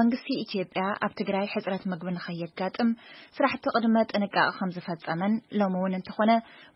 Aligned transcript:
መንግስቲ 0.00 0.26
ኢትዮጵያ 0.44 0.82
ኣብ 1.04 1.12
ትግራይ 1.20 1.46
ሕፅረት 1.54 1.82
ምግቢ 1.92 2.10
ንኸየጋጥም 2.16 2.90
ስራሕቲ 3.36 3.64
ቅድመ 3.76 3.96
ጥንቃቂ 4.10 4.44
ከም 4.58 4.70
ዝፈፀመን 4.76 5.32
ሎም 5.60 5.74
እውን 5.78 5.94
እንትኾነ 5.98 6.30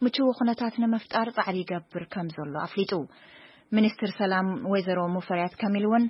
ምችው 0.04 0.28
ኩነታት 0.38 0.74
ንምፍጣር 0.84 1.28
ፃዕሪ 1.36 1.56
ይገብር 1.62 2.04
ከም 2.14 2.28
ዘሎ 2.36 2.52
ኣፍሊጡ 2.66 2.92
ሚኒስትር 3.76 4.10
ሰላም 4.20 4.48
ወይዘሮሙፍሬያት 4.72 5.54
ከም 5.62 5.76
ኢሉ 5.80 5.86
እውን 5.90 6.06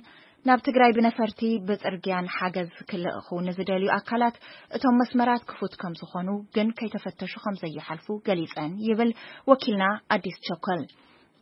ናብ 0.47 0.59
ትግራይ 0.67 0.91
ብነፈርቲ 0.97 1.41
ብፅርግያን 1.67 2.27
ሓገዝ 2.37 2.69
ክልእኹ 2.91 3.27
ንዝደልዩ 3.47 3.89
ኣካላት 3.97 4.35
እቶም 4.77 4.97
መስመራት 5.01 5.43
ክፉት 5.51 5.73
ከም 5.81 5.95
ዝኾኑ 6.01 6.29
ግን 6.57 6.69
ከይተፈተሹ 6.79 7.33
ከም 7.45 7.57
ዘይሓልፉ 7.63 8.07
ገሊፀን 8.29 8.73
ይብል 8.89 9.11
ወኪልና 9.51 9.85
ኣዲስ 10.17 10.37
ቸከል 10.47 10.83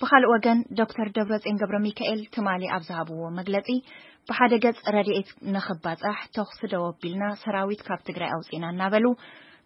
ብካልእ 0.02 0.30
ወገን 0.32 0.60
ዶተር 0.78 1.10
ደብረፅን 1.16 1.60
ገብረ 1.62 1.76
ሚካኤል 1.86 2.22
ትማሊ 2.36 2.64
ኣብ 2.76 2.82
ዝሃብዎ 2.88 3.22
መግለፂ 3.40 3.68
ብሓደ 4.30 4.54
ገጽ 4.64 4.80
ረድኤት 4.96 5.30
ንኽባፃሕ 5.54 6.18
ተኽስ 6.36 6.60
ደወቢልና 6.74 7.24
ሰራዊት 7.44 7.82
ካብ 7.88 8.02
ትግራይ 8.10 8.32
ኣውፂኢና 8.38 8.66
እናበሉ 8.74 9.06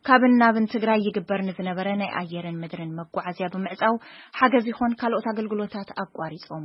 ካብን 0.08 0.34
ናብን 0.42 0.66
ትግራይ 0.74 1.00
ይግበርኒዝነበረ 1.08 1.88
ናይ 2.02 2.12
ኣየርን 2.22 2.60
ምድርን 2.66 2.92
መጓዓዝያ 3.00 3.48
ብምዕፃው 3.56 3.96
ሓገዝ 4.42 4.68
ይኮን 4.72 4.94
ካልኦት 5.02 5.28
ኣገልግሎታት 5.34 5.92
ኣቋሪፆዎ 6.06 6.60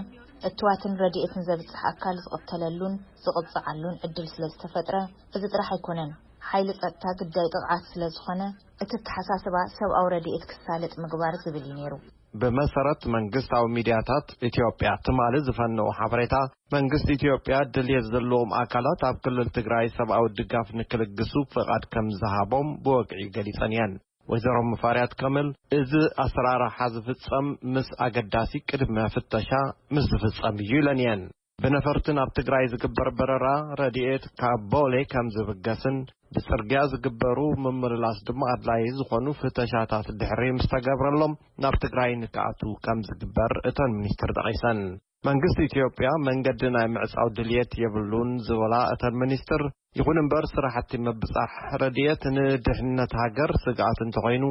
እትዋትን 0.50 0.94
ረድኤትን 1.02 1.46
ዘብፅሕ 1.50 1.82
ኣካል 1.92 2.20
ዝቅተለሉን 2.26 2.96
ዝቅፅዓሉን 3.26 4.00
ዕድል 4.08 4.30
ስለዝተፈጥረ 4.36 4.96
እዚ 5.38 5.44
ጥራሕ 5.56 5.70
ኣይኮነን 5.78 6.12
ሓይሊ 6.50 6.70
ጸጥታ 6.82 7.06
ግዳይ 7.20 7.48
ጥቕዓት 7.54 7.84
ስለ 7.92 8.02
ዝኾነ 8.16 8.42
እቲ 8.84 8.92
ተሓሳስባ 9.08 9.56
ሰብኣዊ 9.78 10.06
ረድኤት 10.14 10.44
ክሳልጥ 10.52 10.94
ምግባር 11.04 11.34
ዝብል 11.44 11.64
ዩ 11.70 11.74
ነይሩ 11.78 11.94
ብመሰረት 12.42 13.02
መንግስታዊ 13.16 13.66
ሚድያታት 13.76 14.28
ኢትዮጵያ 14.50 14.90
ትማል 15.06 15.36
ዝፈንኡ 15.48 15.86
ሓበሬታ 15.98 16.36
መንግስቲ 16.76 17.08
ኢትዮጵያ 17.20 17.58
ድልየት 17.76 18.08
ዘለዎም 18.14 18.52
ኣካላት 18.62 19.04
ኣብ 19.10 19.16
ክልል 19.26 19.50
ትግራይ 19.58 19.88
ሰብኣዊ 20.00 20.26
ድጋፍ 20.40 20.68
ንክልግሱ 20.80 21.34
ፍቓድ 21.54 21.86
ከም 21.94 22.10
ዝሃቦም 22.22 22.70
ብወግዒ 22.86 23.22
ገሊጸን 23.38 23.74
እየን 23.76 23.94
ወይዘሮም 24.34 24.70
መፋርያት 24.74 25.12
ከምል 25.22 25.50
እዚ 25.80 25.92
ኣሰራርሓ 26.26 26.78
ዝፍጸም 26.96 27.48
ምስ 27.74 27.90
ኣገዳሲ 28.08 28.54
ቅድሚ 28.70 28.98
ፍተሻ 29.16 29.50
ምስ 29.96 30.08
ዝፍጸም 30.14 30.56
እዩ 30.66 30.74
ኢለን 30.82 31.02
እየን 31.04 31.24
ብነፈርቲ 31.64 32.06
ናብ 32.16 32.30
ትግራይ 32.38 32.66
ዝግበር 32.72 33.08
በረራ 33.18 33.46
ረድኤት 33.80 34.24
ካብ 34.40 34.62
ቦወለ 34.72 34.96
ከም 35.12 35.28
ዝብገስን 35.36 35.98
ብጽርግያ 36.36 36.80
ዝግበሩ 36.92 37.38
ምምርላስ 37.64 38.18
ድማ 38.28 38.42
ኣድላይ 38.54 38.82
ዝኾኑ 38.98 39.26
ፍተሻታት 39.42 40.08
ድሕሪ 40.22 40.42
ምስ 40.56 40.66
ተገብረሎም 40.74 41.34
ናብ 41.66 41.76
ትግራይ 41.84 42.12
ንክኣቱ 42.24 42.62
ከም 42.88 43.00
ዝግበር 43.10 43.54
እተን 43.72 43.94
ሚኒስትር 44.00 44.32
ጠቒሰን 44.40 44.82
መንግስቲ 45.30 45.60
ኢትዮጵያ 45.70 46.08
መንገዲ 46.28 46.62
ናይ 46.76 46.88
ምዕጻው 46.96 47.30
ድልት 47.38 47.72
የብሉን 47.84 48.32
ዝበላ 48.48 48.76
እተን 48.96 49.16
ሚኒስትር 49.24 49.62
ይኹን 50.00 50.20
እምበር 50.24 50.46
ስራሕቲ 50.54 50.92
መብጻሕ 51.08 51.52
ረድኤት 51.84 52.24
ንድሕነት 52.38 53.14
ሃገር 53.24 53.54
ስግኣት 53.64 54.00
እንተ 54.08 54.16
ኮይኑ 54.28 54.44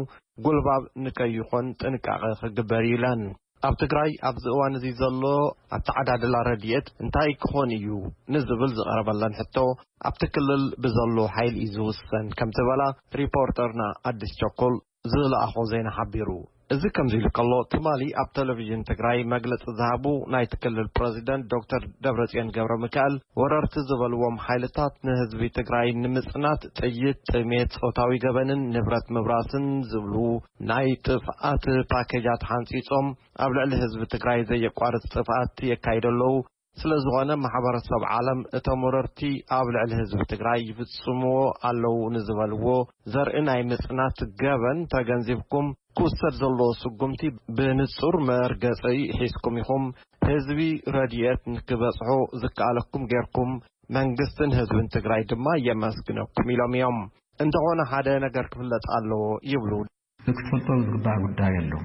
ጉልባብ 0.47 0.83
ንከይኾን 1.05 1.67
ጥንቃቐ 1.83 2.23
ክግበር 2.43 2.85
ይኢለን 2.91 3.25
ኣብ 3.67 3.75
ትግራይ 3.83 4.11
ኣብዚ 4.29 4.45
እዋን 4.53 4.73
እዚ 4.79 4.85
ዘሎ 5.01 5.23
ኣብቲ 5.77 5.87
ዓዳድላ 6.01 6.35
ረድኤት 6.49 6.87
እንታይ 7.03 7.31
ክኾን 7.43 7.71
እዩ 7.77 7.87
ንዝብል 8.35 8.71
ዝቐረበለን 8.79 9.37
ሕቶ 9.41 9.57
ኣብቲ 10.09 10.23
ክልል 10.35 10.65
ብዘሎ 10.85 11.17
ሓይሊ 11.35 11.55
እዩ 11.67 11.75
ዝውሰን 11.77 12.27
ከምዚ 12.41 12.59
በላ 12.71 12.83
ሪፖርተርና 13.21 13.83
ኣዲስ 14.11 14.33
ቸኮል 14.43 14.75
ዝለኣኾ 15.13 15.55
ዘይናሓቢሩ 15.73 16.29
እዚ 16.73 16.83
ከምዚ 16.97 17.15
ኢል 17.21 17.25
ከሎ 17.37 17.53
ትማሊ 17.73 18.03
ኣብ 18.21 18.29
ቴሌቭዥን 18.37 18.83
ትግራይ 18.91 19.19
መግለፂ 19.33 19.65
ዝሃቡ 19.79 20.05
ናይ 20.33 20.45
ትክልል 20.53 20.87
ፕረዚደንት 20.97 21.45
ዶክተር 21.55 21.83
ደብረፅን 22.05 22.53
ገብረ 22.57 22.75
ምካኤል 22.85 23.15
ወረርቲ 23.41 23.75
ዝበልዎም 23.89 24.37
ሓይልታት 24.47 24.95
ንህዝቢ 25.09 25.43
ትግራይ 25.59 25.89
ንምጽናት 26.05 26.63
ጥይት 26.81 27.19
ጥሜት 27.33 27.75
ፆውታዊ 27.83 28.15
ገበንን 28.25 28.63
ንብረት 28.77 29.09
ምብራስን 29.17 29.69
ዝብሉ 29.93 30.17
ናይ 30.71 30.89
ጥፍኣት 31.09 31.67
ፓኬጃት 31.93 32.45
ሓንጺፆም 32.53 33.09
ኣብ 33.47 33.53
ልዕሊ 33.59 33.73
ህዝቢ 33.85 34.03
ትግራይ 34.17 34.41
ዘየቋርፅ 34.53 35.07
ጥፍኣት 35.17 35.57
የካይደ 35.73 36.05
ኣለዉ 36.15 36.35
ስለ 36.81 36.91
ዝኾነ 37.03 37.31
ማሕበረሰብ 37.43 38.03
ዓለም 38.17 38.41
እቶም 38.59 38.81
ወረርቲ 38.87 39.21
ኣብ 39.57 39.67
ልዕሊ 39.75 39.91
ህዝቢ 40.01 40.21
ትግራይ 40.33 40.61
ይፍጽምዎ 40.69 41.37
ኣለዉ 41.69 41.99
ንዝበልዎ 42.15 42.67
ዘርኢ 43.13 43.37
ናይ 43.49 43.61
ምጽናት 43.71 44.19
ገበን 44.41 44.79
ተገንዚብኩም 44.95 45.67
ክውሰድ 45.99 46.35
ዘለዎ 46.41 46.69
ስጉምቲ 46.83 47.23
ብንጹር 47.59 48.17
መርገፂ 48.31 48.83
ሒዝኩም 49.21 49.57
ኢኹም 49.63 49.85
ህዝቢ 50.29 50.61
ረድየት 50.97 51.43
ንክበጽሑ 51.55 52.09
ዝከኣለኩም 52.45 53.05
ገይርኩም 53.13 53.53
መንግስትን 53.99 54.51
ህዝብን 54.61 54.89
ትግራይ 54.97 55.23
ድማ 55.33 55.47
የመስግነኩም 55.69 56.47
ኢሎም 56.55 56.75
እዮም 56.79 56.99
እንተኾነ 57.45 57.81
ሓደ 57.93 58.09
ነገር 58.27 58.47
ክፍለጥ 58.55 58.85
ኣለዎ 58.99 59.23
ይብሉ 59.53 59.73
እክትፈልጦ 60.33 60.69
ዝግባእ 60.89 61.21
ጉዳይ 61.27 61.55
ኣለዉ 61.61 61.77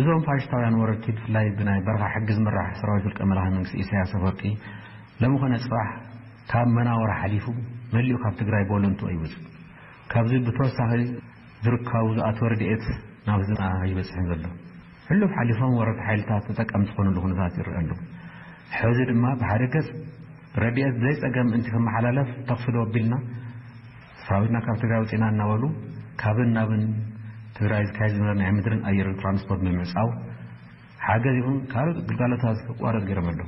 እዞም 0.00 0.22
ፋሽታውያን 0.26 0.74
ወረቲ 0.80 1.04
ብፍላይ 1.18 1.46
ብናይ 1.58 1.78
በረኻ 1.84 2.02
ሕጊ 2.14 2.26
ዝመራሕ 2.38 2.66
ሰራዊት 2.80 3.04
ፍልቀ 3.06 3.18
መላኽ 3.30 3.46
መንግስቲ 3.54 3.76
ኢሳያሰ 3.82 4.12
ወርቂ 4.24 4.42
ለምኾነ 5.22 5.52
ፅባሕ 5.66 5.88
ካብ 6.50 6.66
መናወር 6.76 7.10
ሓሊፉ 7.20 7.46
መሊኡ 7.94 8.16
ካብ 8.24 8.34
ትግራይ 8.40 8.64
ቦለንቱ 8.72 9.00
ይውፅ 9.14 9.32
ካብዚ 10.12 10.32
ብተወሳኺ 10.48 10.90
ዝርከቡ 11.66 12.06
ዝኣት 12.18 12.38
ረድኤት 12.52 12.84
ናብ 13.28 13.38
ህዝና 13.44 13.62
ይበፅሐን 13.92 14.26
ዘሎ 14.30 14.42
ሕሉም 15.08 15.32
ሓሊፎም 15.38 15.72
ወረድቲ 15.80 16.02
ሓይልታት 16.08 16.44
ዝጠቀም 16.50 16.84
ዝኾኑሉ 16.88 17.16
ኩነታት 17.24 17.56
ይርኢ 17.60 17.82
ሉ 17.90 17.98
ሕዚ 18.80 18.98
ድማ 19.10 19.24
ብሓደ 19.40 19.62
ገፅ 19.74 19.88
ረድኤት 20.62 20.94
ዘይፀገም 21.04 21.48
እንቲ 21.56 21.66
ክመሓላለፍ 21.74 22.28
ተኽፍሉ 22.50 22.76
ወቢልና 22.84 23.14
ሰራዊትና 24.26 24.58
ካብ 24.66 24.76
ትግራይ 24.82 25.00
ውፅኢና 25.04 25.24
እናበሉ 25.34 25.64
ካብን 26.20 26.50
ናብን 26.56 26.84
ትግራይ 27.56 27.82
ዝካየ 27.88 28.08
ዝ 28.14 28.18
ናይ 28.40 28.50
ምድርን 28.56 28.80
ኣየ 28.88 29.04
ትራንስፖርት 29.20 29.60
ንምዕፃው 29.66 30.08
ሓገዚ 31.04 31.36
ይውን 31.40 31.56
ካልኦት 31.72 31.98
ግልጋሎታቋረጥ 32.08 33.02
ገይሮም 33.08 33.28
ኣሎ 33.32 33.40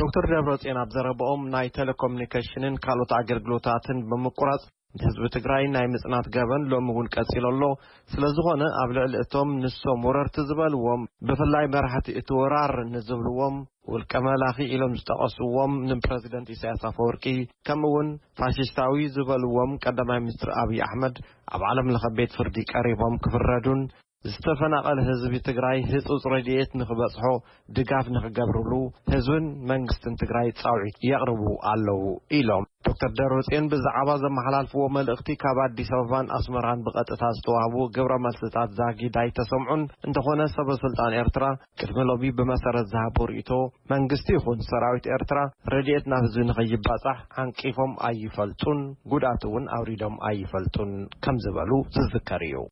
ዶክተር 0.00 0.24
ደብረ 0.32 0.52
ፅን 0.62 0.78
ኣብ 0.82 0.88
ዘረብኦም 0.96 1.42
ናይ 1.54 1.66
ቴሌኮሚኒኬሽንን 1.78 2.76
ካልኦት 2.84 3.12
ኣገልግሎታትን 3.18 3.98
ብምቁራፅ 4.10 4.62
ንህዝቢ 4.98 5.24
ትግራይ 5.34 5.64
ናይ 5.74 5.86
ምጽናት 5.92 6.26
ገበን 6.34 6.62
ሎሚ 6.72 6.86
እውን 6.92 7.06
ቀጺሎ 7.14 7.44
ኣሎ 7.54 7.62
ስለ 8.12 8.22
ዝኾነ 8.36 8.62
ኣብ 8.82 8.90
ልዕሊ 8.96 9.14
እቶም 9.24 9.50
ንሶም 9.62 10.04
ወረርቲ 10.08 10.36
ዝበልዎም 10.48 11.02
ብፍላይ 11.28 11.66
መራሕቲ 11.74 12.08
እቲወራር 12.20 12.72
ንዝብልዎም 12.92 13.56
ውልቀ 13.94 14.12
መላኺ 14.26 14.56
ኢሎም 14.76 14.94
ዝጠቐስዎም 15.00 15.74
ንፕረዚደንት 15.90 16.48
ኢሳያስ 16.54 16.84
ኣፈወርቂ 16.90 17.24
ከምኡ 17.68 17.90
ውን 17.96 18.08
ፋሽስታዊ 18.40 19.02
ዝበልዎም 19.16 19.72
ቀዳማይ 19.84 20.20
ምኒስትሪ 20.24 20.52
ኣብዪ 20.62 20.80
ኣሕመድ 20.88 21.18
ኣብ 21.54 21.64
ዓለም 21.72 21.92
ለኸ 21.96 22.04
ቤት 22.20 22.34
ፍርዲ 22.38 22.58
ቀሪቦም 22.74 23.16
ክፍረዱን 23.26 23.82
ዝተፈናቐለ 24.32 24.98
ህዝቢ 25.08 25.34
ትግራይ 25.48 25.78
ህጹጽ 25.90 26.22
ረድኤት 26.32 26.70
ንኽበጽሖ 26.80 27.24
ድጋፍ 27.76 28.06
ንኽገብርሉ 28.14 28.72
ህዝብን 29.14 29.46
መንግስትን 29.70 30.14
ትግራይ 30.22 30.48
ጻውዒት 30.60 30.96
የቕርቡ 31.08 31.42
ኣለዉ 31.72 32.02
ኢሎም 32.38 32.64
ዶክተር 32.88 33.12
ደሮጽን 33.18 33.64
ብዛዕባ 33.72 34.10
ዘመሓላልፍዎ 34.24 34.82
መልእኽቲ 34.96 35.30
ካብ 35.42 35.58
ኣዲስ 35.66 35.88
ኣበባን 35.98 36.30
ኣስመራን 36.38 36.82
ብቐጥታ 36.86 37.22
ዝተዋህቡ 37.36 37.74
ግብረ 37.96 38.14
መልስታት 38.26 38.70
ዛጊድ 38.80 39.16
ይ 39.26 39.30
ተሰምዑን 39.38 39.82
እንተኾነ 40.08 40.46
ሰበ 40.56 40.68
ስልጣን 40.84 41.16
ኤርትራ 41.22 41.46
ቅድሚ 41.82 42.00
ሎሚ 42.10 42.30
ብመሰረት 42.40 42.88
ዝሃቦ 42.92 43.18
ርእይቶ 43.32 43.52
መንግስቲ 43.94 44.28
ይኹን 44.38 44.62
ሰራዊት 44.70 45.08
ኤርትራ 45.16 45.38
ረድኤት 45.74 46.06
ናብ 46.14 46.24
ህዝቢ 46.28 46.42
ንኽይባጻሕ 46.50 47.18
ሓንቂፎም 47.38 47.94
ኣይፈልጡን 48.10 48.80
ጉዳእት 49.14 49.44
እውን 49.50 49.66
ኣብሪዶም 49.78 50.16
ኣይፈልጡን 50.30 50.92
ከም 51.26 51.38
ዝበሉ 51.46 51.72
ዝዝከር 51.98 52.44
እዩ 52.50 52.56